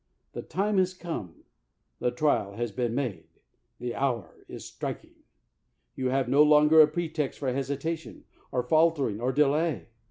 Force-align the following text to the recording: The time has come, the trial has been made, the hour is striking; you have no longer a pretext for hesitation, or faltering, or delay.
The 0.31 0.41
time 0.41 0.79
has 0.79 0.95
come, 0.95 1.43
the 1.99 2.09
trial 2.09 2.53
has 2.53 2.71
been 2.71 2.95
made, 2.95 3.27
the 3.77 3.93
hour 3.93 4.43
is 4.47 4.65
striking; 4.65 5.13
you 5.93 6.07
have 6.09 6.27
no 6.27 6.41
longer 6.41 6.81
a 6.81 6.87
pretext 6.87 7.37
for 7.37 7.53
hesitation, 7.53 8.23
or 8.51 8.63
faltering, 8.63 9.21
or 9.21 9.31
delay. 9.31 9.89